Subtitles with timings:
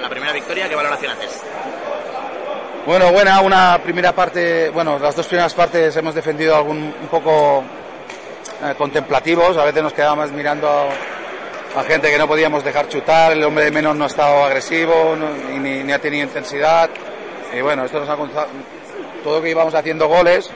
[0.00, 1.42] La primera victoria, ¿qué valoración haces?
[2.86, 7.62] Bueno, buena, una primera parte, bueno, las dos primeras partes hemos defendido algún un poco
[8.64, 13.44] eh, contemplativos, a veces nos quedábamos mirando a, gente que no podíamos dejar chutar, el
[13.44, 15.28] hombre de menos no ha estado agresivo no,
[15.60, 16.88] ni, ha tenido intensidad,
[17.54, 18.46] y bueno, esto nos ha costado,
[19.22, 20.50] todo que íbamos haciendo goles,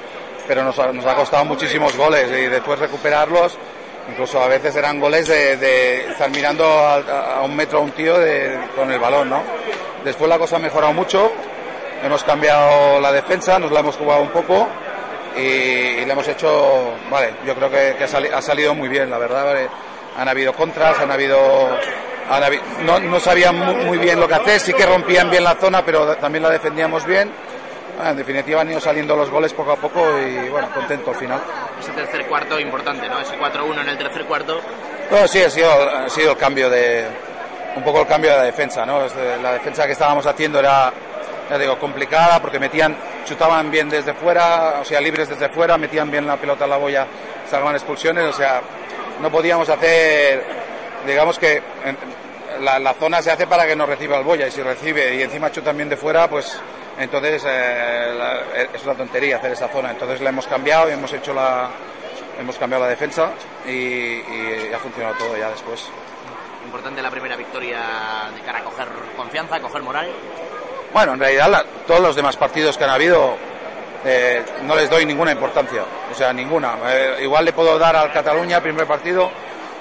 [0.48, 3.58] pero nos ha costado muchísimos goles y después recuperarlos
[4.08, 7.90] Incluso a veces eran goles de, de estar mirando a, a, un metro a un
[7.90, 9.42] tío de, con el balón, ¿no?
[10.04, 11.32] Después la cosa ha mejorado mucho,
[12.04, 14.68] hemos cambiado la defensa, nos la hemos jugado un poco
[15.36, 19.18] y, y le hemos hecho, vale, yo creo que, ha, ha, salido muy bien, la
[19.18, 19.68] verdad, vale.
[20.16, 21.38] han habido contras, han habido,
[22.84, 26.16] no, no, sabían muy bien lo que hacer, sí que rompían bien la zona, pero
[26.16, 27.30] también la defendíamos bien
[28.04, 31.40] en definitiva han ido saliendo los goles poco a poco y bueno, contento al final.
[31.80, 33.20] Ese tercer cuarto importante, ¿no?
[33.20, 34.60] Ese 4-1 en el tercer cuarto.
[35.10, 37.06] No, sí, ha sido, ha sido el cambio de,
[37.76, 39.00] un poco el cambio de la defensa, ¿no?
[39.42, 40.92] La defensa que estábamos haciendo era,
[41.48, 46.10] ya digo, complicada porque metían, chutaban bien desde fuera, o sea, libres desde fuera, metían
[46.10, 47.06] bien la pelota a la boya,
[47.48, 48.60] sacaban expulsiones, o sea,
[49.20, 50.44] no podíamos hacer,
[51.06, 51.62] digamos que
[52.60, 55.22] la, la zona se hace para que no reciba el boya y si recibe y
[55.22, 56.60] encima chutan bien de fuera, pues
[56.98, 59.90] entonces eh, la, es una tontería hacer esa zona.
[59.90, 61.70] Entonces la hemos cambiado y hemos hecho la
[62.38, 63.30] hemos cambiado la defensa
[63.66, 65.88] y, y ha funcionado todo ya después.
[66.64, 67.80] Importante la primera victoria
[68.34, 70.10] de cara a coger confianza, coger moral.
[70.92, 73.36] Bueno, en realidad la, todos los demás partidos que han habido
[74.04, 76.74] eh, no les doy ninguna importancia, o sea, ninguna.
[76.86, 79.30] Eh, igual le puedo dar al Cataluña primer partido,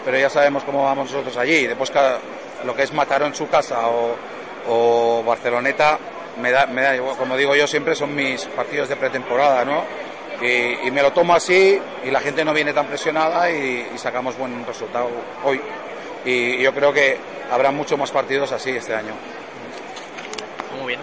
[0.04, 1.68] pero ya sabemos cómo vamos nosotros allí.
[1.68, 1.92] Después
[2.66, 4.16] lo que es Mataró en su casa o,
[4.68, 5.98] o Barceloneta,
[6.42, 9.84] me da, me da igual, como digo yo siempre, son mis partidos de pretemporada, ¿no?
[10.42, 13.98] Y, y, me lo tomo así y la gente no viene tan presionada y, y,
[13.98, 15.10] sacamos buen resultado
[15.46, 15.62] hoy.
[16.26, 17.18] Y yo creo que
[17.50, 19.14] habrá muchos más partidos así este año.
[20.78, 21.00] Muy bien.